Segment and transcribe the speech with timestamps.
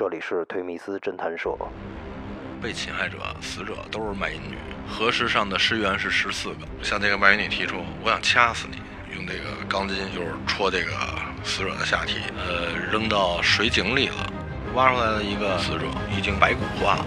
[0.00, 1.54] 这里是推密斯侦探社。
[2.58, 4.56] 被侵害者、死者都是卖淫女，
[4.88, 6.60] 核实上的尸源是十四个。
[6.82, 8.78] 向这个卖淫女提出，我想掐死你，
[9.14, 10.92] 用这个钢筋就是戳这个
[11.44, 14.32] 死者的下体，呃，扔到水井里了。
[14.72, 15.84] 挖出来的一个死者
[16.16, 17.06] 已经白骨化了。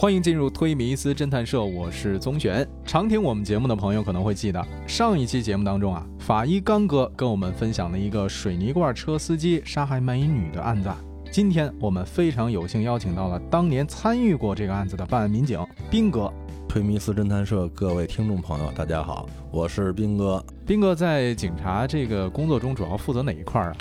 [0.00, 2.64] 欢迎进入推迷思侦探社，我是宗玄。
[2.84, 10.88] 常听我们节目的朋友可能会记得，上一期节目当中啊，法医刚哥跟我们分享了一个水泥罐车司机杀害卖淫女的案子。
[11.32, 15.58] 今天我们非常有幸邀请到了当年参与过这个案子的办案民警
[15.90, 16.32] 斌哥。
[16.68, 20.40] 推迷思侦探社各位听众朋友，大家好，我是斌哥。
[20.64, 23.76] 斌哥在警察这个工作中主要负责哪一块啊？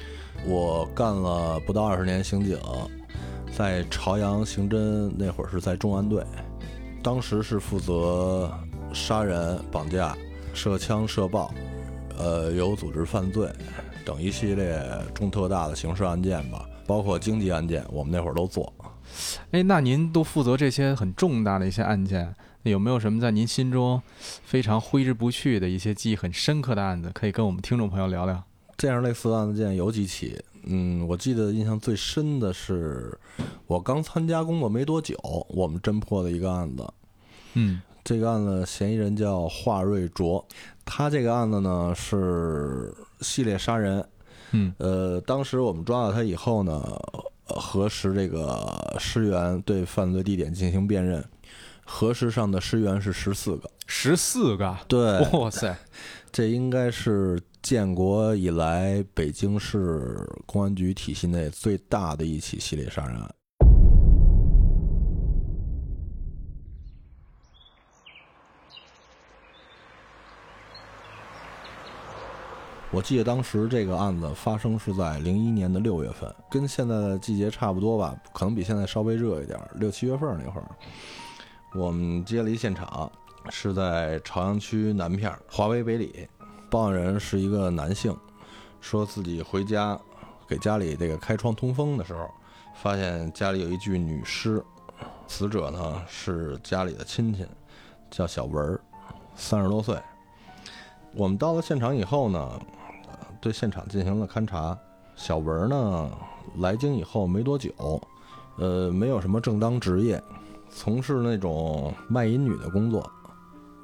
[0.47, 2.58] 我干了不到二十年刑警。
[3.58, 6.23] 在朝阳刑侦那会儿是在重案队，
[7.02, 8.52] 当时是负责
[8.94, 10.16] 杀人、绑架、
[10.53, 11.52] 涉枪、涉爆，
[12.19, 13.50] 呃，有组织犯罪
[14.05, 14.80] 等一系列
[15.11, 18.72] 重特大的刑事案件吧，包括经济案件，我们那会儿都做。
[19.50, 24.00] 哎，那您都负责这些很重大的一些案件，有没有什么在您心中
[24.45, 28.44] 非常挥之不去的一些记忆很深刻的案子，可以跟我们听众朋友聊聊？
[28.78, 30.39] 这样类似的案件有几起。
[30.69, 33.17] 嗯，我记得印象最深的是，
[33.67, 35.15] 我刚参加工作没多久，
[35.49, 36.85] 我们侦破的一个案子。
[37.53, 40.45] 嗯，这个案子嫌疑人叫华瑞卓，
[40.85, 44.05] 他这个案子呢是系列杀人。
[44.51, 46.81] 嗯，呃，当时我们抓到他以后呢，
[47.45, 51.23] 核实这个尸源，对犯罪地点进行辨认，
[51.85, 53.69] 核实上的尸源是十四个。
[54.08, 54.77] 十四个？
[54.88, 55.19] 对。
[55.31, 55.77] 哇塞，
[56.31, 57.41] 这应该是。
[57.59, 63.29] 建国以来，北京市公安局体系内最大的一起系列杀人案。
[72.89, 80.69] 我记得当时这个案子发生是在零一年的六月份，跟现在的季节差不多吧，可能比现在稍微热一点，六七月份那会儿，
[81.75, 83.12] 我们接了一现场，
[83.52, 86.28] 是在朝阳区南片华为北里。
[86.69, 88.13] 报案人是一个男性，
[88.81, 89.97] 说自己回家
[90.47, 92.30] 给家里这个开窗通风的时候，
[92.75, 94.62] 发现家里有一具女尸，
[95.28, 97.46] 死者呢是家里的亲戚，
[98.12, 98.81] 叫小文儿，
[99.36, 99.97] 三十多岁。
[101.13, 102.62] 我们到了现场以后呢，
[103.40, 104.78] 对现场进行了勘查。
[105.16, 106.12] 小文呢
[106.57, 107.72] 来京以后没多久，
[108.57, 110.22] 呃，没有什么正当职业，
[110.69, 113.09] 从事那种卖淫女的工作。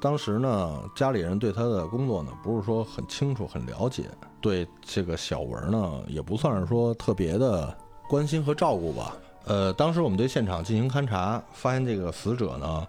[0.04, 4.04] 当时呢，家里人对他的工作呢不是说很清楚、很了解，
[4.38, 7.74] 对这个小文呢也不算是说特别的
[8.06, 9.16] 关心和照顾吧。
[9.46, 12.86] 呃，当时我们对现场进行勘查，发现这个死者呢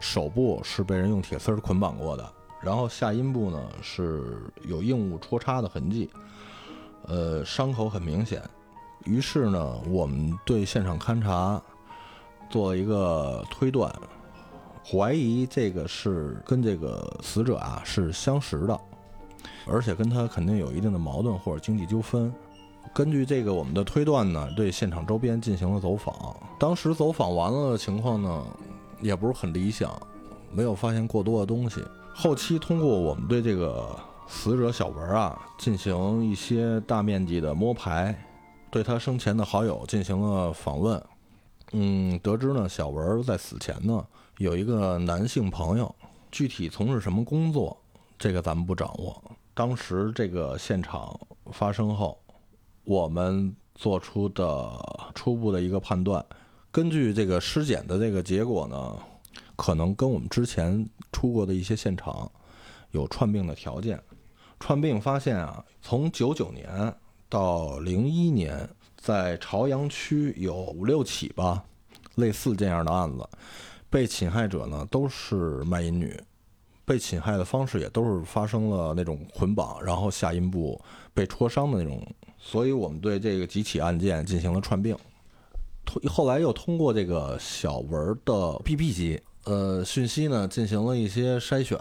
[0.00, 2.28] 手部是被人用铁丝捆绑过的，
[2.60, 6.10] 然后下阴部呢是有硬物戳插的痕迹，
[7.06, 8.42] 呃，伤口很明显。
[9.04, 11.62] 于是呢，我们对现场勘查
[12.50, 13.88] 做了一个推断。
[14.88, 18.80] 怀疑这个是跟这个死者啊是相识的，
[19.66, 22.32] 而且跟他肯定有一定的矛盾或者经济纠纷。
[22.94, 26.14] 根据这个我们的推断呢，对现场周边进行了走访。
[26.56, 28.44] 当时走访完了的情况呢，
[29.00, 29.90] 也不是很理想，
[30.52, 31.82] 没有发现过多的东西。
[32.14, 33.88] 后期通过我们对这个
[34.28, 38.16] 死者小文啊进行一些大面积的摸排，
[38.70, 41.02] 对他生前的好友进行了访问，
[41.72, 44.06] 嗯，得知呢小文在死前呢。
[44.38, 45.94] 有一个男性朋友，
[46.30, 47.76] 具体从事什么工作，
[48.18, 49.22] 这个咱们不掌握。
[49.54, 51.18] 当时这个现场
[51.52, 52.18] 发生后，
[52.84, 54.78] 我们做出的
[55.14, 56.22] 初步的一个判断，
[56.70, 58.98] 根据这个尸检的这个结果呢，
[59.56, 62.30] 可能跟我们之前出过的一些现场
[62.90, 63.98] 有串并的条件。
[64.60, 66.94] 串并发现啊，从九九年
[67.30, 68.68] 到零一年，
[69.06, 71.62] 在朝阳区有五六起吧，
[72.16, 73.24] 类似这样的案子。
[73.88, 76.20] 被侵害者呢都是卖淫女，
[76.84, 80.78] 被侵害的方式也都是发生了那种捆绑，然后下阴部
[81.14, 82.04] 被戳伤的那种，
[82.36, 84.96] 所以我们对这个几起案件进行了串并，
[86.08, 91.78] 后来又通过这个小文的 BB 机呃讯息呢进行了一些筛选，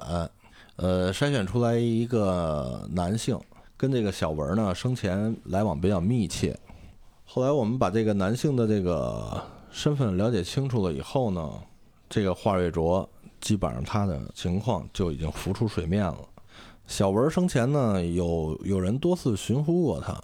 [0.76, 3.36] 呃筛选出来一个男性
[3.76, 6.56] 跟这个小文呢生前来往比较密切，
[7.26, 11.52] 后来我们把这个男性的这个身份了解清楚了以后呢。
[12.08, 13.10] 这个华瑞卓
[13.42, 16.20] 基本上他的情况就已经浮出水面了。
[16.86, 20.16] 小文生前呢，有有人多次寻呼过他。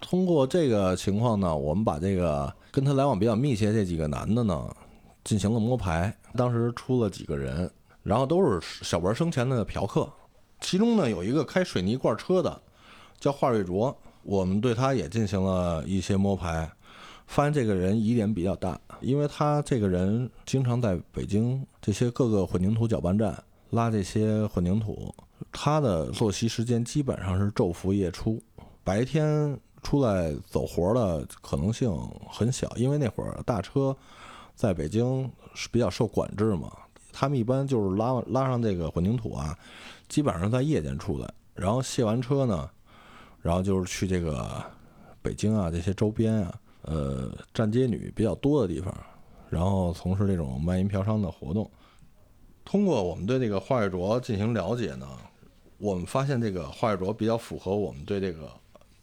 [0.00, 4.74] 通过这个情况呢，我们把这个跟他来往比较密切这几个男的呢，
[5.22, 6.12] 进行了摸排。
[6.34, 7.70] 当时出了几个人，
[8.02, 10.10] 然后都是小文生前的嫖客。
[10.60, 12.62] 其中呢，有一个开水泥罐车的，
[13.20, 13.94] 叫华瑞卓。
[14.22, 16.70] 我们对他也进行了一些摸排，
[17.26, 23.36] 发现这个人疑点比较大，因为他这个人经常在北京这些各个混凝土搅拌站
[23.70, 25.14] 拉这些混凝土。
[25.50, 28.42] 他的作息时间基本上是昼伏夜出，
[28.84, 29.58] 白天。
[29.84, 31.92] 出来走活的可能性
[32.30, 33.96] 很小，因为那会儿大车
[34.54, 36.70] 在北京是比较受管制嘛。
[37.12, 39.58] 他们一般就是拉拉上这个混凝土啊，
[40.08, 42.70] 基本上在夜间出来，然后卸完车呢，
[43.42, 44.64] 然后就是去这个
[45.20, 48.96] 北京啊这些周边啊，呃，站街女比较多的地方，
[49.50, 51.70] 然后从事这种卖淫嫖娼的活动。
[52.64, 55.06] 通过我们对这个华月卓进行了解呢，
[55.76, 58.50] 我们发现这个华月卓比较符合我们对这个。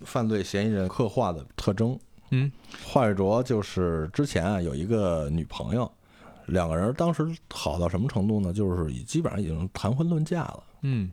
[0.06, 2.00] 犯罪嫌疑人刻画的特征，
[2.30, 2.50] 嗯，
[2.86, 5.92] 华月卓就是之前啊有一个女朋友，
[6.46, 8.54] 两个人当时好到什么程度呢？
[8.54, 11.12] 就是已基本上已经谈婚论嫁了，嗯。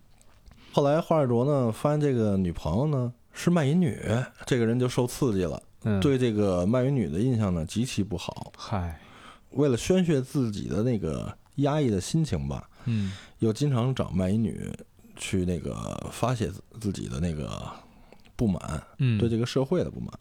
[0.72, 3.96] 后来华月卓呢发现这个女朋友呢是卖淫女，
[4.46, 5.62] 这个人就受刺激了，
[6.00, 8.52] 对这个卖淫女的印象呢极其不好。
[8.56, 8.98] 嗨，
[9.50, 14.72] 为了宣泄自己的那个压抑的心情吧，嗯，又经常找卖淫女
[15.14, 16.50] 去那个发泄
[16.80, 17.70] 自己的那个。
[18.38, 18.60] 不满，
[18.98, 20.12] 嗯，对这个社会的不满，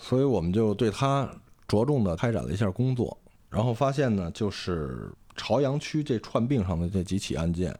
[0.00, 1.30] 所以我们就对他
[1.68, 3.16] 着重的开展了一下工作，
[3.48, 7.72] 然后发现呢，就是朝阳区这串病上的这几起案件，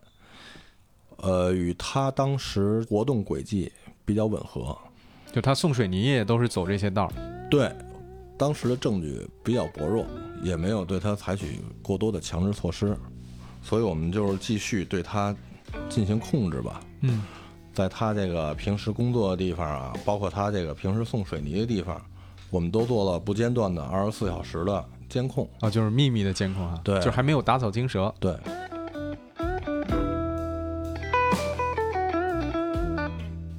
[1.17, 3.73] 呃，与他当时活动轨迹
[4.07, 4.75] 比较吻合，
[5.31, 7.71] 就他送水泥也都是走这些道儿，对，
[8.39, 10.07] 当时的证据比较薄弱，
[10.43, 12.97] 也没有对他采取过多的强制措施，
[13.63, 15.37] 所以我们就是继续对他
[15.91, 17.23] 进行控制吧，嗯。
[17.75, 22.01] 在他这个平时工作的地方啊，包括他这个平时送水泥的地方，
[22.49, 28.15] 我们都做了不间断的二十四小时的监控啊，就是秘密的监控啊，对，就还没有打草惊蛇。
[28.19, 28.35] 对。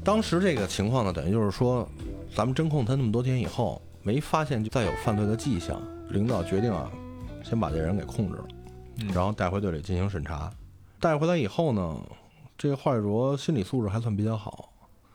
[0.07, 1.85] 当时这个情况呢，等于就是说，
[2.33, 5.81] 咱们侦控他那么多天以后，没发现再有犯罪的迹象，
[6.11, 6.89] 领导决定啊，
[7.43, 8.45] 先把这人给控制了，
[9.13, 10.49] 然后带回队里进行审查。
[11.01, 11.97] 带回来以后呢？
[12.57, 14.69] 这个华玉卓心理素质还算比较好，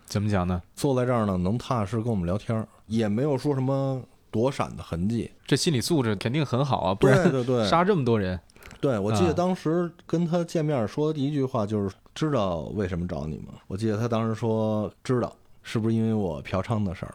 [0.04, 0.60] 怎么讲呢？
[0.74, 3.98] 坐在这儿呢，能踏踏实跟我们聊天，也没有说什么
[4.30, 5.30] 躲闪的痕迹。
[5.46, 8.38] 这心理素质肯定很好啊，不然对对杀这么多人。
[8.80, 17.14] 对，我记得当时跟他见面说的第一句话就是：“知道为什么找你吗？”我记得他当时说：“知道，是不是因为我嫖娼的事儿？”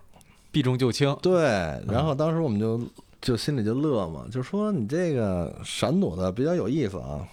[0.51, 1.15] 避重就轻。
[1.21, 1.41] 对，
[1.87, 2.81] 然后当时我们就
[3.21, 7.27] 就心里就乐嘛，就说你这个闪躲的比较有意思啊。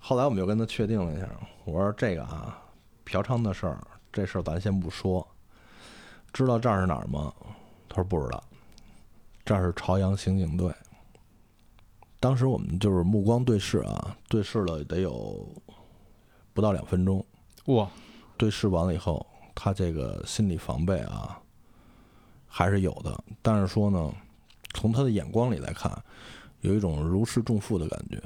[0.00, 1.28] 后来我们就跟他确定了一下。
[1.64, 2.58] 我说这个啊，
[3.04, 3.78] 嫖娼的事儿，
[4.12, 5.26] 这事儿咱先不说。
[6.32, 7.32] 知道这儿是哪儿吗？
[7.88, 8.42] 他说不知道。
[9.44, 10.72] 这儿是朝阳刑警队。
[12.24, 15.46] 当时我们就是目光对视啊，对视了得有
[16.54, 17.22] 不到两分钟。
[17.66, 17.86] 哇！
[18.38, 21.38] 对视完了以后，他这个心理防备啊，
[22.48, 23.14] 还是有的。
[23.42, 24.10] 但是说呢，
[24.72, 25.92] 从他的眼光里来看，
[26.62, 28.18] 有一种如释重负的感觉。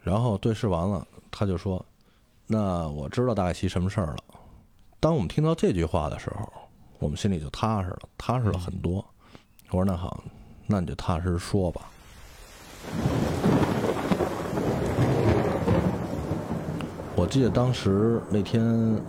[0.00, 1.84] 然后对视完了，他就说。
[2.46, 4.16] 那我知道大概其什么事儿了。
[5.00, 6.50] 当我们听到这句话的时候，
[6.98, 9.04] 我们心里就踏实了，踏实了很多。
[9.68, 10.24] 我说：“那好，
[10.66, 11.90] 那你就踏实说吧。”
[17.16, 18.62] 我记得当时那天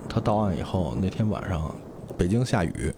[0.07, 1.75] 他到案以后，那天晚上
[2.17, 2.93] 北京下雨，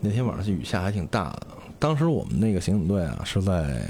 [0.00, 1.48] 那天晚上雨下还挺大的。
[1.80, 3.84] 当时我们那个刑警队啊是在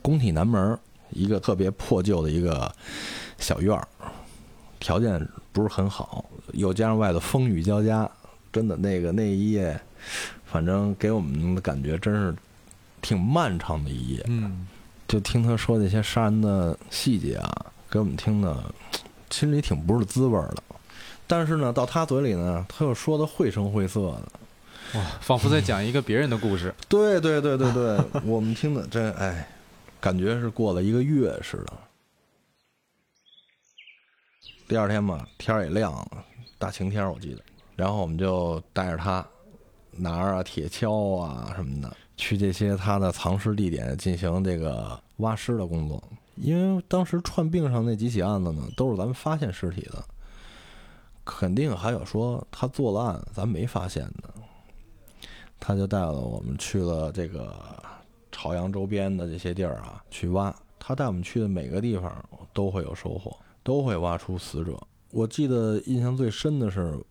[0.00, 0.78] 工体南门
[1.10, 2.72] 一个特别破旧的一个
[3.38, 3.88] 小院儿。
[4.78, 8.08] 条件不是很好，又加上外头风雨交加，
[8.52, 9.78] 真的那个那一夜，
[10.44, 12.32] 反正给我们的感觉真是
[13.02, 14.24] 挺漫长的一夜。
[14.28, 14.68] 嗯，
[15.08, 18.72] 就听他说那些杀人的细节啊，给我们听的
[19.34, 20.62] 心里挺不是滋味的。
[21.26, 24.32] 但是呢，到他嘴里呢，他又说的绘声绘色的，
[24.98, 26.72] 哇，仿佛在讲一个别人的故事。
[26.88, 29.48] 对对对对对，我们听的这哎，
[30.00, 31.72] 感觉是过了一个月似的。
[34.68, 36.24] 第二天嘛，天儿也亮了，
[36.58, 37.42] 大晴天我记得。
[37.74, 39.26] 然后我们就带着他，
[39.90, 46.00] 拿着铁锹啊什么的，去这些他的藏尸地点进行这个挖尸的工作。
[46.36, 50.04] 因为当时串并上那几起案子呢，都是咱们发现尸体的，
[51.24, 54.30] 肯定还有说他做了案咱没发现的。
[55.60, 57.54] 他就带了我们去了这个
[58.30, 60.54] 朝阳周边的这些地儿啊，去挖。
[60.78, 62.12] 他带我们去的每个地方
[62.52, 64.78] 都会有收获，都会挖出死者。
[65.10, 67.02] 我记得印象最深的是，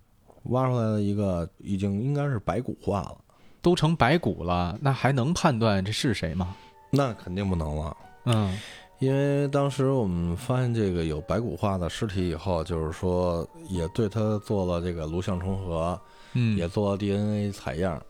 [0.44, 3.18] 挖出来的一个已经应该是白骨化了，
[3.63, 6.56] 都成白骨了，那还能判断这是谁吗？
[6.92, 7.98] 那肯定不能了。
[8.25, 8.56] 嗯
[9.00, 16.00] 因为当时我们发现这个有白骨化的尸体以后，就是说也对他做了这个颅相重合，
[16.34, 18.02] 嗯，也做了 DNA 采样，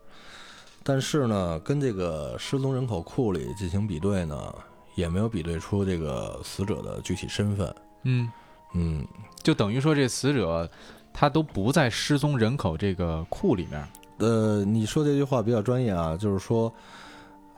[0.83, 4.53] 但是呢，跟这个失踪人口库里进行比对呢，
[4.95, 7.75] 也没有比对出这个死者的具体身份。
[8.03, 8.29] 嗯，
[8.75, 9.07] 嗯，
[9.41, 10.69] 就等于说这死者
[11.11, 13.87] 他都不在失踪人口这个库里面。
[14.19, 16.71] 呃，你说这句话比较专业啊，就是说，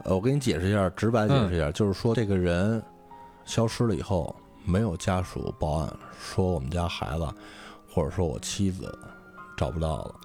[0.04, 2.82] 呃，我给你解释一下，直白解释一下，就是说这个人
[3.46, 4.36] 消失了以后，
[4.66, 7.28] 没有家属报案说我们家孩子，
[7.90, 8.98] 或者说我妻子
[9.56, 10.16] 找不到了。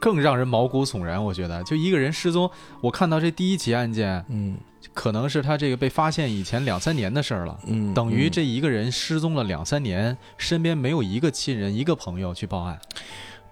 [0.00, 4.58] 更让人毛骨悚然，我觉得，就一个人失踪，我看到这第一起案件，嗯
[4.92, 12.78] 可能是他这个被发现以前两三年的事儿了，嗯，等于嗯这一个人失踪了两三年，身边没有一个亲人、一个朋友去报案。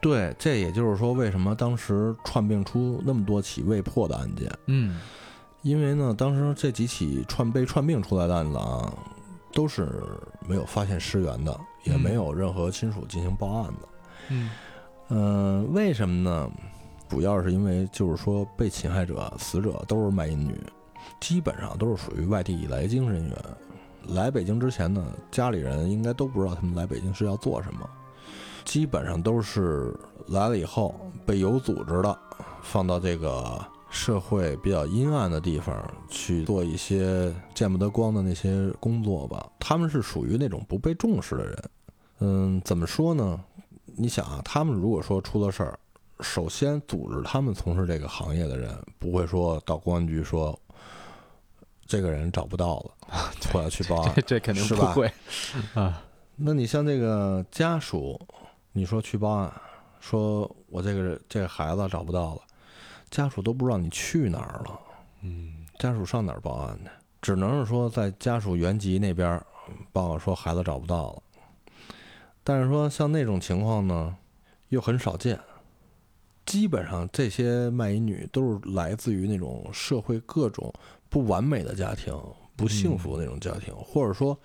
[0.01, 4.51] 对，这也就是说，为什么当时串并出那么多起未破的案件？
[4.67, 5.01] 嗯
[5.65, 8.93] 因为呢，当时这几起串被串并出来的案子啊，
[9.51, 9.89] 都是
[10.47, 13.89] 没有发现尸源的，也嗯没有任何亲属进行报案的。
[14.29, 14.51] 嗯
[15.09, 16.51] 嗯、为什么呢？
[17.09, 20.55] 主要是因为就是说，被侵害者、死者都是卖淫女，
[21.19, 23.37] 基本上都是属于外地来京人员。
[24.09, 27.89] 来北京之前呢，家里人应该都不知道他们来北京是要做什么，
[28.67, 30.95] 基本上都是来了以后
[31.25, 32.19] 被有组织的
[32.61, 39.49] 放到这个社会比较阴暗的地方去做一些见不得光的那些工作吧。
[39.61, 41.71] 他们是属于那种不被重视的人。
[42.19, 43.41] 嗯，怎么说呢？
[43.97, 45.79] 你想啊，他们如果说出了事儿，
[46.19, 50.59] 首先组织他们从事这个行业的人不会说到公安局说
[51.87, 52.91] 这个人找不到了，
[53.55, 54.23] 我要去报案这。
[54.23, 55.13] 这肯定是吧不会
[55.75, 56.03] 啊。
[56.35, 58.21] 那你像这个家属，
[58.73, 59.53] 你说去报案，
[60.01, 62.41] 说我这个人这个孩子找不到了，
[63.15, 64.81] 家属都不知道你去哪儿了，
[65.23, 66.91] 嗯家属上哪儿报案去？
[67.23, 69.41] 只能是说在家属原籍那边
[69.93, 71.23] 报告说孩子找不到了，
[72.43, 74.17] 但是说像那种情况呢，
[74.71, 75.39] 又很少见。
[76.45, 80.73] 基本上这些卖淫女都是来自于那种社会各种
[81.09, 82.13] 不完美的家庭、
[82.57, 84.37] 不幸福的那种家庭，或者说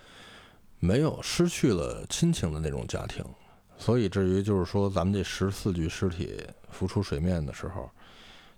[0.78, 3.24] 没有失去了亲情的那种家庭。
[3.76, 7.90] 所以至于就是说，咱们这十四具尸体浮出水面的时候，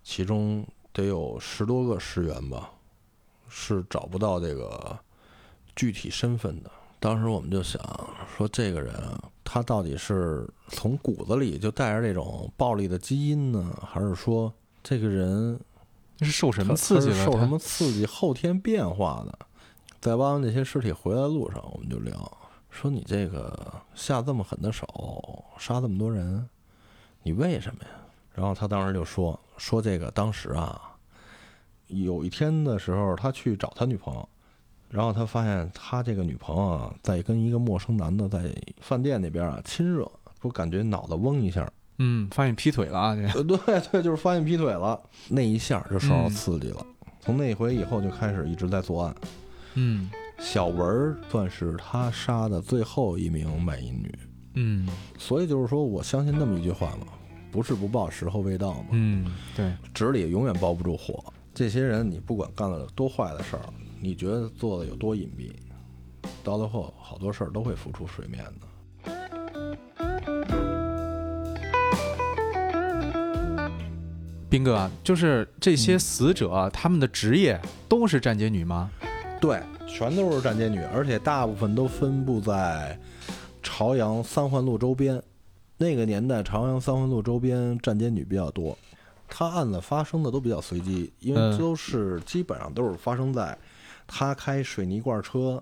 [0.02, 2.70] 其中得有十多个尸源吧，
[3.48, 4.98] 是找不到这个
[5.74, 6.70] 具体身份的。
[6.98, 7.80] 当时我们就想
[8.36, 15.58] 说，这个人啊，他到底是从骨子里就带着这种暴力的基因呢，还是说这个人
[16.16, 17.24] 这是受什么刺激了？
[17.24, 19.38] 受什么刺激后天变化的？
[20.00, 22.38] 在挖完这些尸体回来的路上，我们就聊
[22.70, 26.48] 说：“你这个下这么狠的手，杀这么多人，
[27.22, 27.90] 你为什么呀？”
[28.34, 30.80] 然后他当时就说：“说这个当时啊，
[31.88, 34.28] 有一天的时候，他去找他女朋友，
[34.88, 40.10] 然后他发现他这个女朋友啊，在跟一个陌生男的在饭店那边啊亲热，
[40.40, 43.14] 不感觉脑子嗡一下，嗯，发现劈腿了啊！
[43.14, 43.58] 这呃，对
[43.90, 46.86] 对， 就是发现劈腿了，那一下就受到嗯刺激了。
[47.20, 49.14] 从那回以后就开始一直在作案。
[49.74, 54.18] 嗯小文算是他杀的最后一名卖淫女，
[54.54, 57.06] 嗯所以就是说，我相信那么一句话嘛，
[57.52, 58.86] 不是不报，时候未到嘛。
[58.92, 61.22] 嗯，对，纸里永远包不住火。
[61.52, 63.62] 这些人，你不管干了多坏的事儿，
[64.00, 65.52] 你觉得做的有多隐蔽，
[66.42, 68.52] 到最后好多事儿都会浮出水面的。
[74.48, 78.90] 斌哥啊，就是这些死者啊，他们的职业都是站街女吗？
[79.38, 82.98] 对，全都是站街女，而且大部分都分布在
[83.62, 85.22] 朝阳三环路周边。
[85.82, 88.78] 那个年代，朝阳三环路周边站街女比较多。
[89.26, 93.58] 他案子发生的都比较随机，因嗯为都是基本上都是发生在
[94.06, 95.60] 他开水泥罐车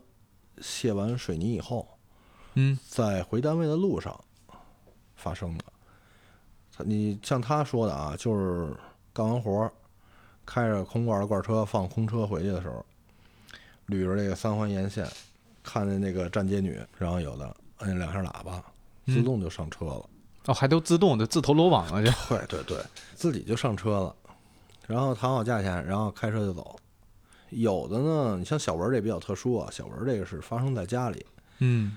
[0.60, 1.88] 卸完水泥以后，
[2.52, 4.14] 嗯在回单位的路上
[5.16, 5.64] 发生的。
[6.76, 8.76] 他你像他说的啊，就是
[9.14, 9.72] 干完活儿，
[10.44, 12.84] 开着空罐的罐车放空车回去的时候，
[13.88, 15.08] 捋着这个三环沿线，
[15.62, 18.62] 看见那个站街女，然后有的摁两下喇叭，
[19.06, 20.09] 嗯自动就上车了。
[20.46, 22.78] 哦，还都自动的自投罗网了，就对对对，
[23.14, 24.16] 自己就上车了，
[24.86, 26.76] 然后谈好价钱，然后开车就走。
[27.50, 31.26] 有的呢，你像小文这比较特殊啊，小文这个是发生在家里，
[31.58, 31.96] 嗯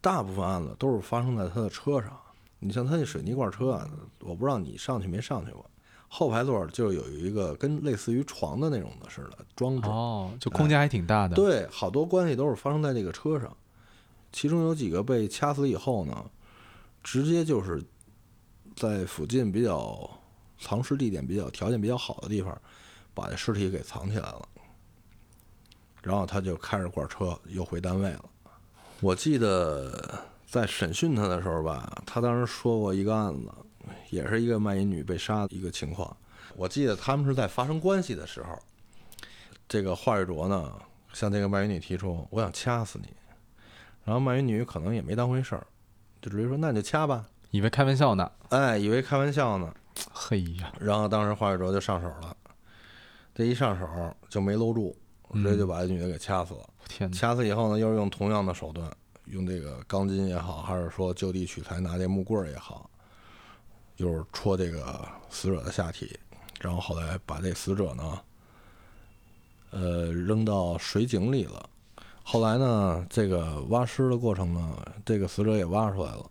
[0.00, 2.12] 大部分案子都是发生在他的车上。
[2.58, 3.88] 你像他那水泥罐车啊，
[4.20, 5.64] 我不知道你上去没上去过，
[6.08, 9.88] 后排座就有一个跟类似于床的那种的似的装置。
[9.88, 11.34] 哦，就空间还挺大的。
[11.34, 13.56] 对，好多关系都是发生在这个车上，
[14.30, 16.24] 其中有几个被掐死以后呢，
[17.02, 17.82] 直接就是
[18.76, 20.08] 在附近比较
[20.58, 22.56] 藏尸地点比较条件比较好的地方，
[23.14, 24.48] 把这尸体给藏起来了。
[26.02, 28.24] 然后他就开着罐车又回单位了。
[29.00, 33.50] 我记得在审讯他的时候吧，他当时说过一个案子，
[34.10, 36.16] 也是一个卖淫女被杀的一个情况。
[36.56, 38.58] 我记得他们是在发生关系的时候，
[39.68, 40.72] 这个华瑞卓呢
[41.12, 43.08] 向这个卖淫女提出：“我想掐死你。”
[44.04, 45.66] 然后卖淫女可能也没当回事儿，
[46.22, 47.26] 就直接说：“那你就掐吧。
[47.50, 49.74] 以为开玩笑呢。”哎，以为开玩笑呢。
[50.10, 52.34] 嘿呀，然后当时华瑞卓就上手了，
[53.34, 53.86] 这一上手
[54.28, 54.96] 就没搂住，
[55.34, 56.60] 直接就把这女的给掐死了。
[56.88, 57.16] 天哪！
[57.16, 58.90] 掐死以后呢，又是用同样的手段，
[59.26, 62.88] 用这个钢筋也好，还是说就地取材拿这木棍儿也好，
[63.96, 66.18] 又是戳这个死者的下体，
[66.60, 68.20] 然后后来把这死者呢，
[69.70, 71.68] 呃，扔到水井里了。
[72.22, 76.26] 后来呢，这个挖尸的过程呢，这个死者也挖出来了。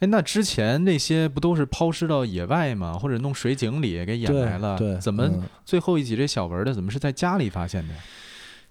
[0.00, 2.98] 哎，那之前那些不都是抛尸到野外吗？
[2.98, 4.76] 或者弄水井里给掩埋了？
[4.76, 7.94] 对，怎么嗯最后一集这小文的怎么是在家里发现的？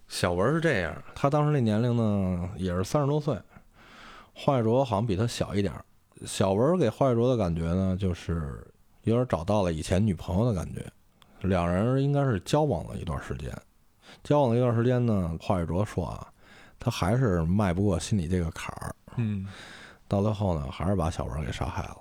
[0.09, 3.35] 小文是这样，他当时那年龄呢也是三十多岁，
[4.33, 5.83] 华玉卓好像比他小一点儿。
[6.25, 8.61] 小文给华玉卓的感觉呢，就是
[9.03, 10.85] 有点找到了以前女朋友的感觉，
[11.47, 13.49] 两人应该是交往了一段时间。
[14.23, 16.27] 交往了一段时间呢，华宇卓说啊，
[16.79, 19.47] 他还是迈不过心里这个坎儿，嗯，
[20.07, 21.97] 到最后呢，还是把小文给杀害了。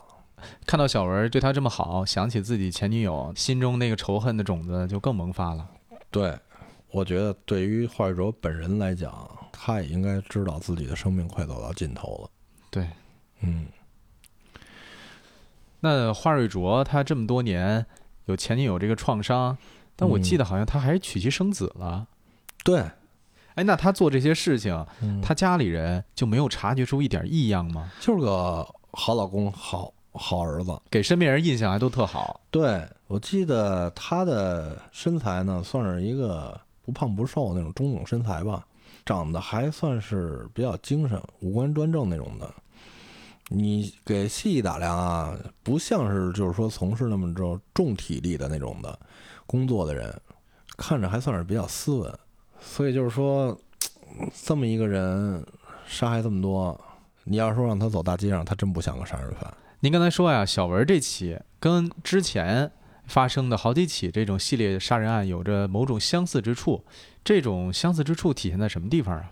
[0.67, 5.69] 看到小文对他这么好，想起自己前女友，心中那个仇恨的种子就更萌发了。
[6.11, 6.37] 对，
[6.91, 12.31] 我觉得对于华宇卓本人来讲，他也应该知道自己的生命快走到尽头了。
[12.71, 12.89] 对，
[13.41, 13.67] 嗯。
[15.79, 17.85] 那华瑞卓他这么多年
[18.27, 19.57] 有前女友这个创伤，
[19.97, 22.07] 但我记得好像他还娶妻生子了。
[22.65, 22.81] 对，
[23.55, 27.93] 哎，那他做这些事情，嗯他家里人就没有察觉出一点异样吗？
[28.01, 30.81] 就是个好老公、好好儿子。
[30.91, 32.41] 给身边人印象还都特好。
[32.51, 38.67] 对我记得他的身材呢，算是一个不胖不瘦那种中等身材吧，
[39.05, 42.49] 长得还算是比较精神，五官端正那种的。
[43.49, 48.99] 你给细一打量啊，不像是就是说从事那么重重体力的那种的
[49.53, 50.11] 工作的人，
[50.79, 52.19] 看着还算是比较斯文。
[52.59, 53.55] 所以就是说，
[54.45, 55.45] 这么一个人
[55.87, 56.81] 杀害这么多，
[57.25, 59.53] 你要说让他走大街上，他真不像个杀人犯。
[59.81, 62.73] 您刚才说呀，小文这起跟之前
[63.07, 66.83] 发生的好几起这种系列杀人案有着某种相似之处，
[67.23, 69.31] 这种相似之处体现在什么地方啊？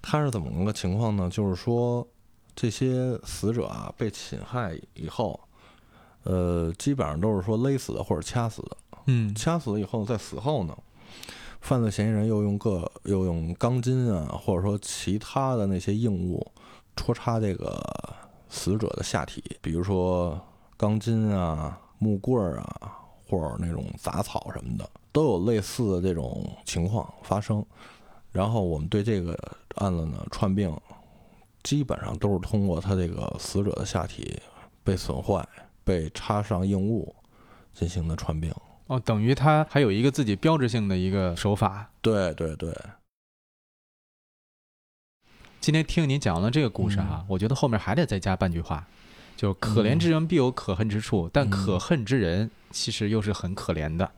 [0.00, 1.28] 他是怎么个情况呢？
[1.28, 2.06] 就是说，
[2.54, 5.40] 这些死者啊被侵害以后，
[6.24, 8.76] 呃，基本上都是说勒死的或者掐死的。
[9.06, 10.76] 嗯掐死了以后，在死后呢，
[11.60, 16.46] 犯罪嫌疑人又用各又用钢筋啊，或者说其他的那些硬物
[16.96, 17.82] 戳插这个
[18.48, 20.40] 死者的下体，比如说
[20.76, 27.64] 钢筋啊、木棍儿啊，或者那种杂草什么的，都有类似的这种情况发生。
[28.32, 29.36] 然后我们对这个
[29.76, 30.72] 案子呢串并，
[31.62, 34.40] 基本上都是通过他这个死者的下体
[34.84, 35.46] 被损坏、
[35.82, 37.14] 被插上硬物
[37.74, 38.52] 进行的串并。
[38.90, 41.92] 哦，等于他还有一个自己标志性的一个手法。
[42.02, 42.76] 对对对，
[45.60, 48.84] 今天听您讲了这个故事哈、我觉得后面还得再加半句话，
[49.36, 54.10] 就可怜之人必有可恨之处，但可恨之人其实又是很可怜的。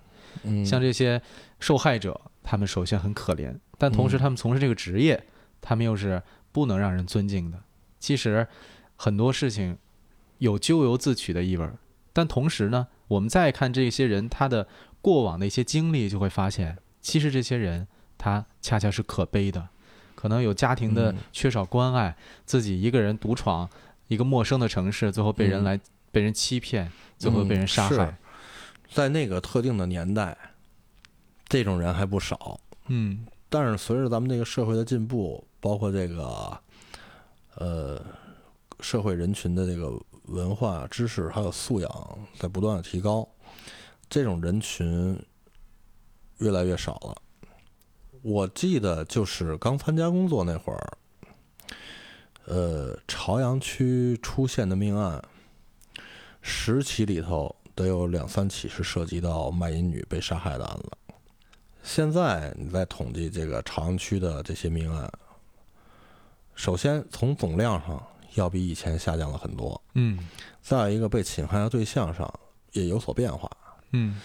[0.45, 1.21] 嗯，像这些
[1.61, 5.23] 受害者，他们首先很可怜，但同时嗯他们从事这个职业，
[5.61, 7.63] 他们又是不能让人尊敬的。
[7.99, 8.49] 其实
[8.97, 9.77] 很多事情
[10.39, 11.77] 有咎由自取的意味儿，
[12.13, 14.67] 但同时呢，我们再看这些人他的
[15.01, 17.87] 过往的一些经历，就会发现，其实这些人
[18.19, 19.69] 他恰恰是可悲的，
[20.15, 23.69] 可能有家庭的嗯缺少关爱，自己一个人独闯
[24.09, 28.17] 一个陌生的城市，最后被人嗯来、被人欺骗，最后被人杀是害。
[28.91, 30.37] 在那个特定的年代，
[31.49, 32.61] 这种人还不少。
[32.89, 36.59] 嗯但是随着咱们这个社会的进步，包括这个
[37.57, 38.03] 呃
[38.81, 43.29] 社会人群的这个文化知识还有素养在不断的提高，
[44.09, 45.21] 这种人群
[46.39, 47.17] 越来越少了。
[48.23, 50.99] 我记得就是刚参加工作那会儿，
[52.45, 55.21] 呃，朝阳区出现的命案，
[56.41, 60.91] 十起里头得有两三起是涉及到卖淫女被杀害的案子。
[61.83, 65.13] 现在你再统计这个朝阳区的这些命案，
[66.55, 68.01] 首先从总量上
[68.35, 70.19] 要比以前下降了很多，嗯
[70.61, 72.33] 再有一个被侵害的对象上
[72.73, 73.51] 也有所变化。
[73.93, 74.21] 嗯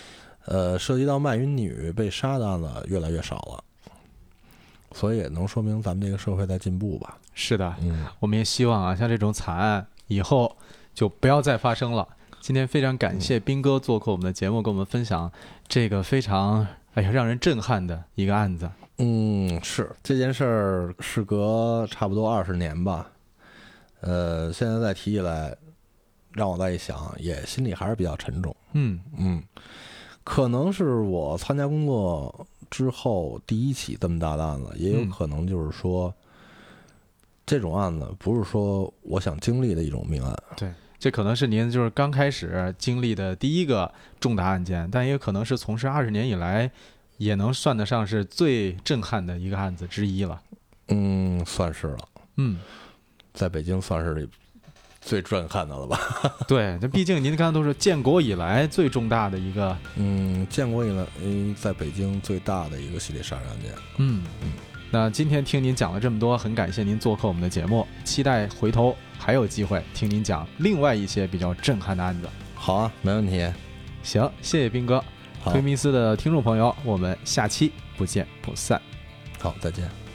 [0.45, 3.63] 呃，涉及到卖淫女被杀的案子越来越少了，
[4.93, 7.17] 所以也能说明咱们这个社会在进步吧。
[7.33, 10.55] 是的，嗯，我们也希望啊，像这种惨案以后
[10.93, 12.07] 就不要再发生了。
[12.39, 15.29] 今天非常感谢斌哥做客我们的节目，跟我们分享
[15.67, 18.69] 这个非常哎呀让人震撼的一个案子。
[18.99, 23.11] 嗯，是这件事儿，事隔差不多二十年吧。
[24.01, 25.55] 呃，现在再提起来，
[26.31, 28.55] 让我再一想，也心里还是比较沉重。
[28.73, 29.43] 嗯嗯，
[30.23, 36.13] 可能是我参加工作之后第一起这么大的案子，也有嗯可能就是说，
[37.45, 40.35] 这种案子不是说我想经历的一种命案。
[40.55, 46.71] 对这可能是您就是刚开始经历的第一个重大案件，但也可能是从事二十年以来，
[47.17, 50.41] 也能算得上是最震撼的一个案子之一了。
[50.87, 51.97] 嗯，算是了，
[52.37, 52.57] 嗯，
[53.37, 54.27] 在北京算是
[54.99, 55.99] 最震撼的了吧？
[56.49, 63.71] 对，这毕竟您刚才都是建国以来最重大的一个，嗯，建国以来，嗯，在北京最大的一个系列杀人案件。
[63.97, 64.51] 嗯嗯。
[64.89, 72.27] 那今天听您讲了这么多，很感谢您做客我们的节目，期待回头还有机会听您讲另外一些比较震撼的案子。
[72.55, 73.47] 好啊，没问题。
[74.01, 75.03] 行，谢谢斌哥。
[75.43, 78.81] 好推，迷思的听众朋友，我们下期不见不散。
[79.39, 80.06] 好，再见。